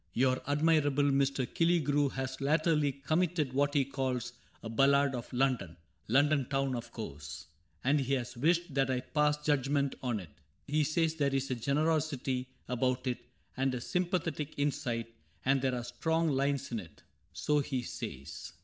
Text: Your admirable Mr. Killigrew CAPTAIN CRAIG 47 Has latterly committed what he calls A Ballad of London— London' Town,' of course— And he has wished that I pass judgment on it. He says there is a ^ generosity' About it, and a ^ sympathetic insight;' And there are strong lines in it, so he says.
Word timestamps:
Your 0.13 0.41
admirable 0.47 1.03
Mr. 1.03 1.45
Killigrew 1.45 2.09
CAPTAIN 2.09 2.09
CRAIG 2.09 2.15
47 2.15 2.15
Has 2.25 2.41
latterly 2.41 2.91
committed 2.91 3.53
what 3.53 3.75
he 3.75 3.85
calls 3.85 4.33
A 4.63 4.67
Ballad 4.69 5.13
of 5.13 5.31
London— 5.31 5.77
London' 6.17 6.45
Town,' 6.49 6.75
of 6.75 6.91
course— 6.91 7.45
And 7.83 7.99
he 7.99 8.13
has 8.15 8.35
wished 8.35 8.73
that 8.73 8.89
I 8.89 9.01
pass 9.01 9.37
judgment 9.45 9.93
on 10.01 10.19
it. 10.19 10.31
He 10.65 10.83
says 10.83 11.13
there 11.13 11.35
is 11.35 11.51
a 11.51 11.55
^ 11.55 11.61
generosity' 11.61 12.47
About 12.67 13.05
it, 13.05 13.19
and 13.55 13.75
a 13.75 13.77
^ 13.77 13.79
sympathetic 13.83 14.55
insight;' 14.57 15.13
And 15.45 15.61
there 15.61 15.75
are 15.75 15.83
strong 15.83 16.29
lines 16.29 16.71
in 16.71 16.79
it, 16.79 17.03
so 17.33 17.59
he 17.59 17.83
says. 17.83 18.53